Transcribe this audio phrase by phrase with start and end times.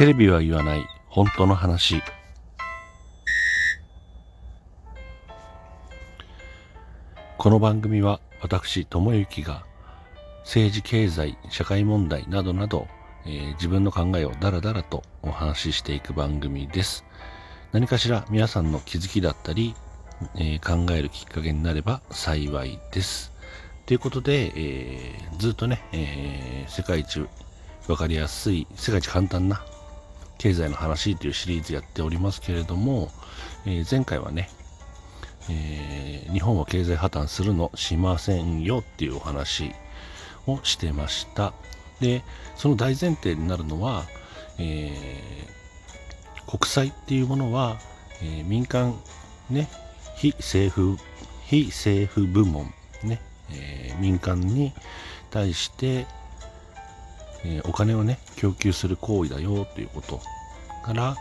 [0.00, 0.86] テレビは言わない。
[1.10, 2.02] 本当の話。
[7.36, 9.66] この番組は私智之が
[10.38, 12.88] 政治経済社会問題などなど、
[13.26, 17.04] えー自分の考えをダラダラとお話ししていく番組です。
[17.72, 19.74] 何かしら皆さんの気づきだったり、
[20.36, 23.34] えー考えるきっかけになれば幸いです。
[23.84, 27.28] ということで、えーずっとね、え世界一
[27.86, 29.62] わかりやすい世界一簡単な
[30.40, 33.10] 経済の話というシリーズやっておりますけれども、
[33.66, 34.48] えー前回はね、
[35.50, 39.72] えー日本は経済破綻するのしませんよっていうお話
[40.46, 41.52] をしてました。
[42.00, 42.22] で
[42.56, 44.04] その大前提になるのは、
[44.58, 47.78] えー国債っていうものは、
[48.22, 48.98] えー民間
[49.50, 49.68] ね
[50.16, 50.96] 非政府
[51.44, 52.72] 非政府部門
[53.04, 53.20] ね、
[53.52, 54.72] えー民間に
[55.30, 56.06] 対して、
[57.44, 60.20] えーお金をね供給する行為だよということ
[60.84, 61.16] から、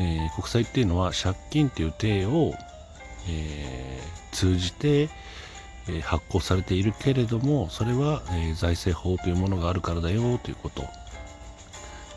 [0.00, 2.54] えー国債っていうのは借金っていう体を、
[3.28, 5.10] えー通じて、
[5.88, 10.84] え発行されているけれどもそれは、え財政法というものがあるからだよということ。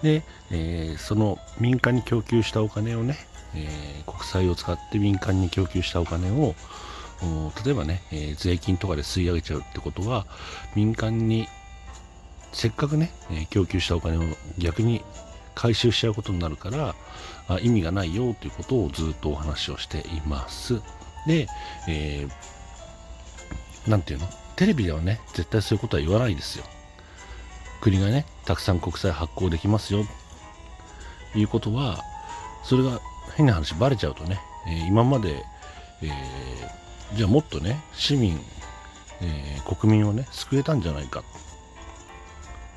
[0.01, 3.17] で、えその民間に供給したお金をね、
[3.53, 3.67] え
[4.05, 6.55] 国債を使って民間に供給したお金を
[7.65, 10.25] 例えばね、え税金とかで吸い上げちゃうってことは
[10.75, 11.47] 民間に
[12.55, 14.21] せっかくね、え供給したお金を
[14.57, 15.03] 逆に
[15.55, 16.95] 回収しちゃうことになるから
[17.49, 20.81] あ意味がないよということをずっとお話をしています。
[21.27, 21.47] で、
[21.89, 24.27] えーなんていうの？
[24.55, 26.63] テレビではね絶対そういうことは言わないですよ。
[27.81, 30.05] 国がねたくさん国債発行できますよ。
[31.35, 31.99] いうことは
[32.63, 33.01] それが
[33.35, 35.43] 変な話バレちゃうとね、えー今まで、
[36.01, 38.39] えーじゃあもっとね市民、
[39.21, 41.21] えー国民をね救えたんじゃないか。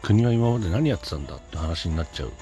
[0.02, 2.32] 国は今まで何やってたんだって話になっちゃう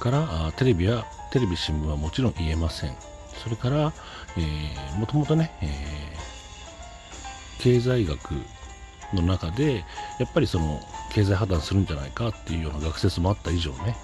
[0.00, 2.94] からテレビやテレビ新聞はもちろん言えません。
[3.42, 3.92] それから、
[4.36, 6.24] えーもともとね、えー
[7.60, 8.32] 経済学
[9.14, 9.84] の中で
[10.18, 10.80] やっぱりその
[11.10, 13.96] 経済破綻するんじゃないかっていうような学説もあった以上ね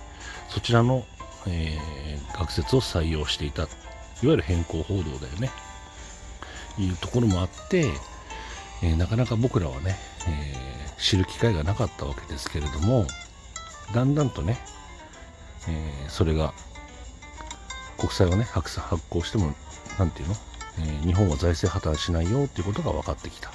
[0.49, 1.05] そちらの、
[1.47, 3.71] えー学説を採用していたいわ
[4.23, 5.51] ゆる変更報道だよね。
[6.79, 7.91] いうところもあって、
[8.83, 9.97] えーなかなか僕らはね、
[10.29, 10.61] えー
[11.01, 13.07] 知る機会がなかったわけですけれども
[13.95, 14.59] だんだんとね、
[15.67, 16.53] えーそれが
[17.97, 19.55] 国債をね発行しても
[19.99, 20.35] なんていうの、
[20.79, 23.51] えー日本は財政破綻しないよっていうことが分かってきた。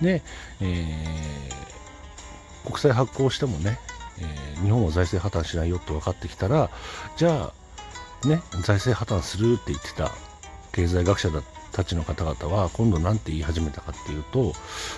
[0.00, 0.22] で、
[0.60, 0.86] え
[2.64, 3.78] 国債発行してもね、
[4.18, 6.70] え日本は財政破綻しないよって分かってきたら
[7.16, 7.52] じゃ
[8.24, 10.12] あね財政破綻するって言ってた
[10.72, 11.42] 経済学者だ
[11.76, 14.52] たちの方々は今度何て言い始めたかっていうと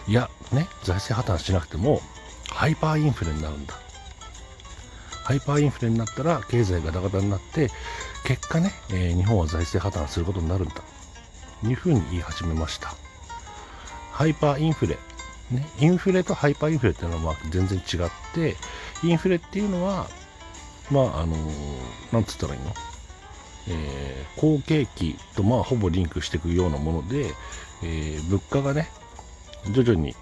[0.06, 2.00] いやね財政破綻しなくても
[2.50, 3.74] ハイパーインフレになるんだ。
[5.24, 7.68] ハイパーインフレになったら経済ガタガタになって
[8.24, 10.76] 結果ね、えー日本は財政破綻することになるんだ。
[11.60, 12.94] というふうに言い始めました。
[14.10, 14.96] ハイパーインフレ。
[15.50, 18.56] ね、インフレとハイパーインフレっていうのはまあ全然違って
[19.02, 20.06] インフレっていうのは
[20.90, 22.72] まああのーなんつったらいいの？
[23.68, 27.26] えー好景気とまあほぼリンクしていくようなもので、
[27.82, 28.88] えー物価がね
[29.72, 30.14] 徐々に、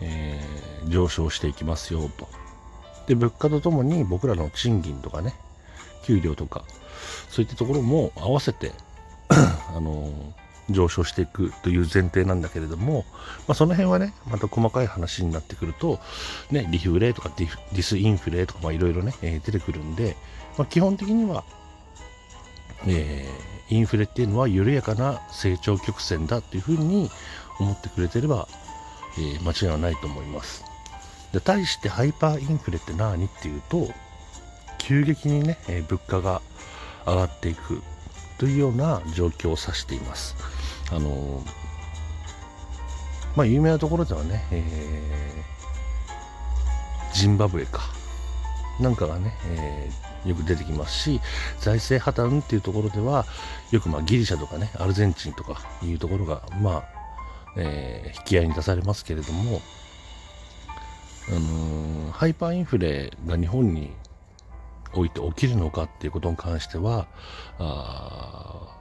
[0.00, 2.28] えー上昇していきますよと。
[3.06, 5.34] で物価とともに僕らの賃金とかね
[6.04, 6.64] 給料とか
[7.28, 8.72] そういったところも合わせて
[9.28, 10.12] あの
[10.70, 13.04] 上昇していくという前提なんだけれども、
[13.48, 16.00] まあ、その辺はねまた細かい話になってくると、
[16.50, 20.16] ね、リフレとかディスインフレとかまあいろいろね、えー出てくるんで、
[20.56, 21.44] まあ、基本的には
[22.86, 27.08] えーインフレっていうのは緩やかな成長曲線だっていうふうに
[27.60, 28.48] 思ってくれてれば、
[29.16, 30.64] えー間違いはないと思います。
[31.32, 33.88] で対してハイパーインフレって何っていうと
[34.78, 36.42] 急激にね、えー物価が
[37.06, 37.80] 上がっていく
[38.38, 40.34] というような状況を指しています。
[40.90, 41.46] あのー
[43.36, 47.82] まあ有名なところではね、えージンバブエか。
[48.80, 51.20] なんかがね、えーよく出てきますし
[51.60, 53.24] 財政破綻っていうところでは
[53.70, 56.84] よくまあギリシャとかねアルゼンチンとかいうところがまあ、
[57.56, 59.60] えー引き合いに出されますけれども、
[61.28, 63.92] あのーハイパーインフレが日本に
[64.92, 67.06] おいて起きるのかっていうことに関しては
[67.58, 68.76] あ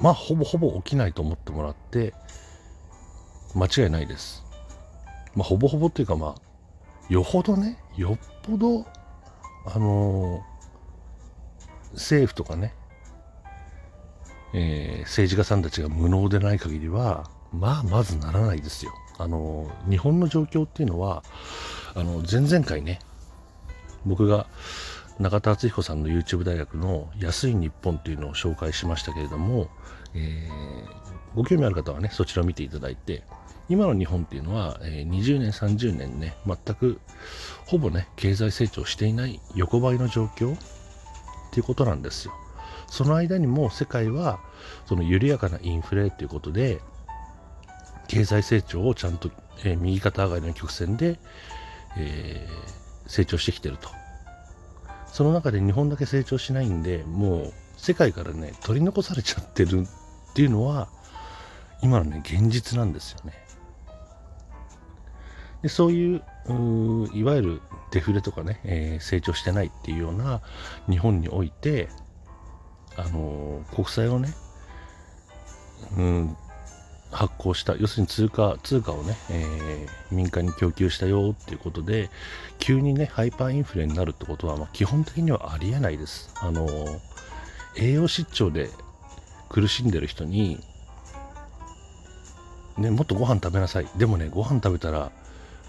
[0.00, 2.14] まあほぼほぼ起きないと思ってもらって
[3.54, 4.42] 間違いないです。
[5.34, 6.34] まあほぼほぼっていうかまあ
[7.12, 8.86] よほどねよっぽど
[9.66, 10.51] あのー
[11.92, 12.74] 政府とかね、
[14.54, 18.92] えー政治家さんたちが無能でない限りはまあまずならないですよ。
[19.18, 21.22] あの日本の状況っていうのは
[21.94, 23.00] あの前々回ね
[24.06, 24.46] 僕が
[25.18, 29.68] 中田敦彦さんの YouTube 大学の安い日本というのを紹介しましたけれども、
[30.14, 33.22] えー、ご興味ある方はね、そちらを見ていただいて、
[33.68, 37.00] 今の日本っていうのは、えー、20年、30年ね、全く
[37.66, 40.56] ほぼね、経済成長していない横ばいの状況
[41.52, 42.32] っていうことなんですよ。
[42.88, 44.40] その間にも世界は
[44.86, 46.80] その緩やかなインフレということで
[48.08, 49.30] 経済成長をちゃんと、
[49.64, 51.18] え、右肩上がりの曲線で、
[51.96, 53.88] えー、成長してきてると
[55.06, 59.86] その中で日本だけ成長しないんでもう世界からね取り残されちゃってる
[60.30, 60.88] っていうのは
[61.82, 63.32] 今のね現実なんですよね
[65.62, 66.22] でそういう
[67.14, 67.60] いわゆる
[67.92, 70.40] デフレとかね、えー、成長してないっていうような
[70.88, 71.88] 日本において
[72.96, 74.34] あの国債をね、
[75.96, 76.36] うん、
[77.12, 82.10] 発行した、要するに通貨、通貨をね、えー、民間に供給したよっていうことで、
[82.58, 86.34] 急にね、ハイパーインフレになるってことは、まあ、基本的にはありえないです。
[86.40, 86.66] あの
[87.76, 88.70] 栄養失調で
[89.48, 90.58] 苦しんでる人に、
[92.78, 93.86] ね、もっとご飯食べなさい。
[93.96, 95.12] でもね、ご飯食べたら、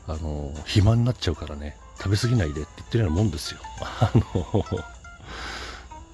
[0.08, 3.62] あの肥満になっちゃうからね、食べ過ぎないでって言ってるようなもんですよ。
[3.82, 4.66] あの、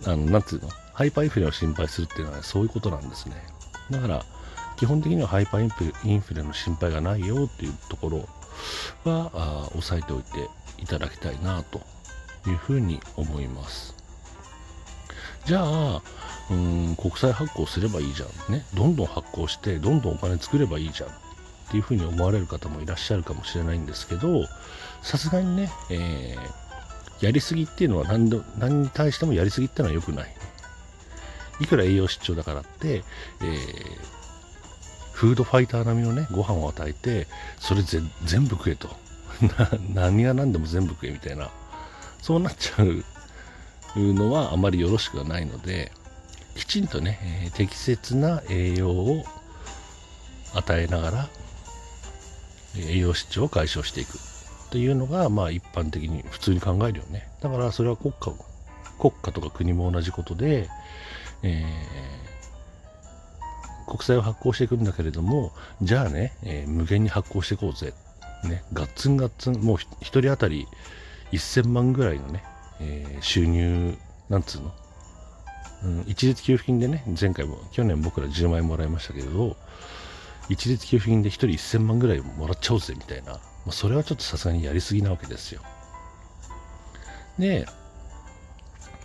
[0.06, 0.70] あのなんていうの？
[0.94, 3.36] ハイパーインフレを心配するっていうのは、ね、そういうことなんですね。
[3.90, 4.26] だから、
[4.78, 8.28] 基本的にはハイパーインフレインフレの心配がないよっていうところ
[9.06, 10.48] は押さえておいて
[10.78, 11.82] いただきたいなと
[12.48, 13.96] いうふうに思います。
[15.46, 16.02] じゃあ、
[16.52, 18.54] うん国債発行すればいいじゃん。
[18.54, 18.66] ね。
[18.74, 21.10] どんどん発行して、どんどんお金作ればいいじゃん。
[21.70, 24.46] っていうふうに思われる方もいらっしゃるかもしれないんですけど、
[25.04, 30.36] さすがにね、えー、やりすぎっていうのは何何に対してもやりすぎっていうのは良くない。
[31.62, 33.04] いくら栄養失調だからって、
[33.42, 33.54] えー、
[35.12, 37.28] フードファイター並みのね、ご飯を与えて、
[37.60, 38.90] それ全部食えと。
[39.94, 41.52] 何が何でも全部食えみたいな、
[42.22, 43.04] そうなっちゃう
[43.96, 45.92] のはあまりよろしくはないので、
[46.56, 49.24] きちんとね、えー、適切な栄養を
[50.56, 51.30] 与えながら、
[52.78, 54.18] 栄養失調を解消していく
[54.70, 57.30] というのが、まあ一般的に普通に考えるよね。
[57.42, 58.32] だからそれは国家、
[59.00, 60.70] 国家とか国も同じことで、
[61.44, 65.52] えー、国債を発行していくんだけれども、
[65.82, 67.94] じゃあね、えー、無限に発行していこうぜ。
[68.44, 70.66] ね、ガッツンガッツン、もう1人当たり
[71.32, 72.44] 1000万ぐらいのね、
[72.80, 73.98] えー、収入、
[74.30, 74.72] なんつうの、
[75.84, 79.58] うん、一律給付金でね、前回も、去年僕ら10万円もらいましたけれど、
[80.50, 85.62] 一律給付金で1人1000万ぐらいもらっちゃおうぜみたいな、まあ、それはちょっとさすがにやりすぎなわけですよ。
[87.38, 87.66] で、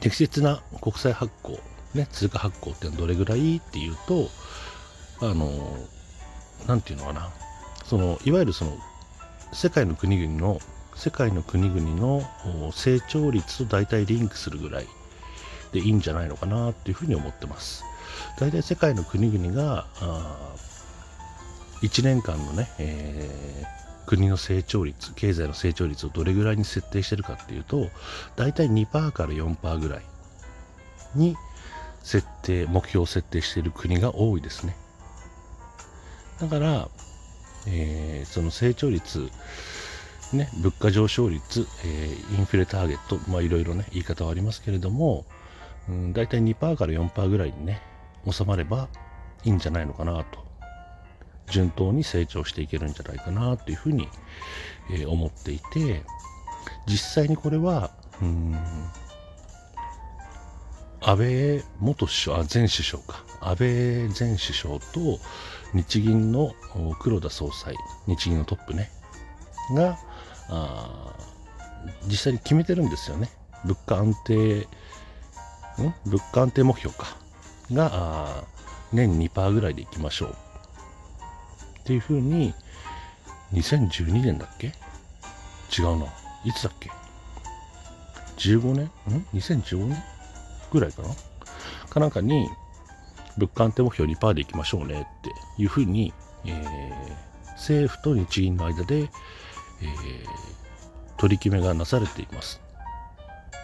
[0.01, 1.59] 適切な国債発行
[1.95, 4.29] ね、通貨発行ってのはどれぐらいっていうと、
[5.21, 5.49] あの、
[6.67, 7.31] なんていうのかな、
[7.85, 8.77] その、いわゆるその、
[9.53, 10.61] 世界の国々の、
[10.97, 12.23] 世界の国々の
[12.73, 14.87] 成長率と大体リンクするぐらい
[15.73, 17.85] でいいんじゃないのかなっていうふうに思ってます。
[18.39, 19.87] 大体世界の国々が、
[21.83, 27.89] 1年間のね、えー、国の成長率、経済の成長率をどれぐらいに設定してるかっていうと、
[28.37, 30.03] 大体2%から4%ぐらい
[31.15, 31.37] に
[32.03, 34.77] 設定、目標を設定している国が多いですね。
[36.41, 36.89] だから、
[37.67, 39.31] えー、その成長率、
[40.33, 45.25] ね、物価上昇率、えー、インフレターゲット、まあいろいろね、言い方はありますけれども、
[45.89, 47.81] うん、大体2%から4%ぐらいにね、
[48.31, 48.89] 収まれば
[49.45, 50.44] いいんじゃないのかなと。
[51.51, 54.09] 順当に成長していけるんじゃないかなというふうに、
[54.91, 56.03] えー、思っていて、
[56.87, 58.57] 実際にこれは、うん
[61.07, 63.69] 安倍元首相、あ前首相か、安倍
[64.09, 65.21] 前首相と
[65.75, 66.55] 日銀の
[66.99, 68.91] 黒田総裁、日銀のトップね、
[69.75, 69.99] が、
[70.49, 71.15] あ
[72.07, 73.29] 実際に決めてるんですよね。
[73.65, 74.67] 物価安定、ん？
[76.07, 77.19] 物価安定目標か。
[77.71, 78.45] が、
[78.93, 80.37] 年2%ぐらいでいきましょう。
[81.85, 82.55] っていうふうに、
[83.53, 84.69] 2012年だっけ？
[85.79, 86.07] 違うな。
[86.45, 86.91] いつだっけ
[88.39, 90.03] ?15 年ん ?2015 年
[90.73, 91.09] ぐらいかな？
[91.91, 92.49] かなんかに、
[93.37, 95.31] 物価安定目標2%でいきましょうねって
[95.63, 96.15] いうふうに、
[96.47, 99.11] えー、政府と日銀の間で、えー、
[101.19, 102.63] 取り決めがなされています。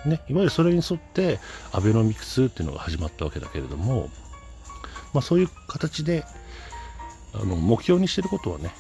[0.05, 1.39] ね、いわゆるそれに沿って
[1.73, 4.11] アベノミクスっていうのが始まったわけだけれども、
[5.15, 6.25] まあ、そういう形で
[7.35, 8.73] あの目標にしてることはね、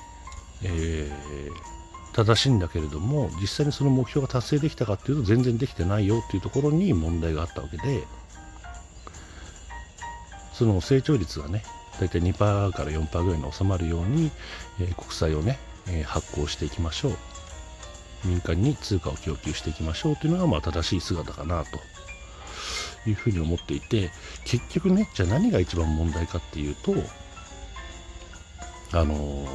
[0.63, 8.05] えー、正しいんだけれども実際にその目標が達成できたかっていうと全然できてないよっていうところに問題があったわけで
[10.61, 11.63] その成長率がね、
[11.99, 14.31] 大体2%から4%ぐらいに収まるように、
[14.79, 17.17] えー、国債をね、えー、発行していきましょう。
[18.27, 21.81] 民間に通貨を供給していきましょうというのがまあ正しい姿かなと
[23.09, 24.11] いうふうに思っていて
[24.45, 26.93] 結局ねじゃあ何が一番問題かっていうと
[28.93, 29.49] あのー、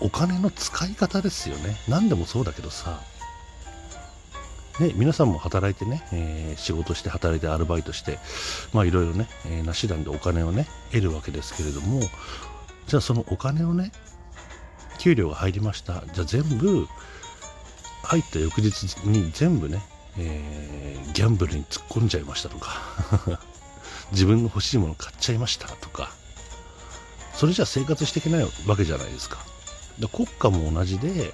[0.00, 1.76] お金の使い方ですよね。
[1.88, 3.00] 何でもそうだけどさ。
[4.78, 8.18] ね、皆さんも働いてね、えー、仕事して働いてアルバイトして、
[8.72, 12.00] まあいろいろね、えー、なしなんでお金をね、得るわけですけれども、
[12.86, 13.92] じゃあそのお金をね、
[14.98, 16.02] 給料が入りました。
[16.12, 16.86] じゃあ全部、
[18.04, 19.82] 入った翌日に全部ね、
[20.18, 22.80] えー、ギャンブルに突っ込んじゃいましたとか。
[24.12, 26.12] 自分の欲しいもの買っちゃいましたとか。
[27.40, 31.32] それじゃ生活していけないわけじゃないですかか国家も同じで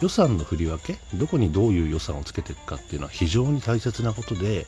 [0.00, 4.66] 予算の振り分けどこにどういう予算をつけていくかっていうのは非常に大切なことで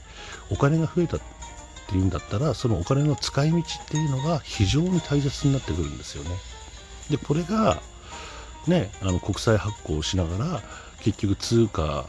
[0.52, 1.20] お金が増えたっ
[1.88, 6.30] ていうんだったらそのお金の使い道っていうのが非常に大切になってくるんですよね
[7.10, 7.82] でこれが
[8.68, 10.62] ねあの国債発行をしながら
[11.00, 12.06] 結局通貨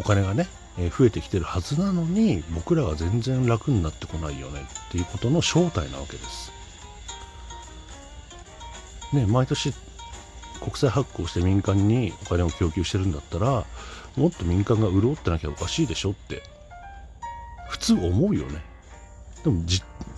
[0.00, 0.48] お金がね
[0.96, 6.56] 増えてきてるはずなのに僕らは全然楽になってこないよねっていうことの正体なわけです。
[9.12, 9.72] ね、毎年
[10.60, 13.64] 国債発行して民間にお金を供給してるんだったら
[14.16, 16.42] もっと民間が潤ってなきゃおかしいでしょって
[17.68, 18.62] 普通思うよね。
[19.44, 19.62] でも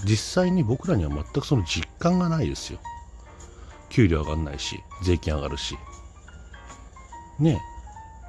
[0.05, 2.79] 実際に僕らには全くその実感がないですよ。
[3.91, 5.77] 給料上がんないし税金上がるし
[7.39, 7.61] ね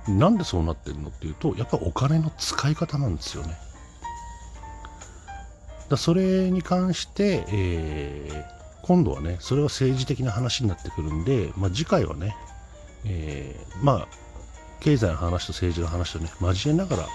[0.07, 3.55] なんでそうなってるのっていうとやっぱお金の使い方なんですよね
[5.87, 12.35] だそれに関して、えー、今度はねそれは政治的な話になってくるんで、まあ、次回はね、
[13.05, 14.07] えー、まあ
[14.79, 17.07] 経済の話と政治の話とね交えながら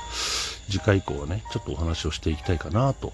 [0.70, 3.12] 次回以降はねちょっとお話をしていきたいかなと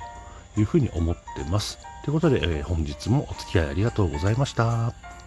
[0.57, 5.22] いうふうに思ってますということで、えー、本日もお付き合いありがとうございました。